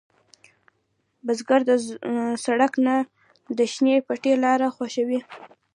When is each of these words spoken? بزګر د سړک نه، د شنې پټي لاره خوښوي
بزګر 1.25 1.61
د 1.69 1.71
سړک 2.43 2.73
نه، 2.85 2.95
د 3.57 3.59
شنې 3.73 3.95
پټي 4.07 4.33
لاره 4.43 4.67
خوښوي 4.75 5.19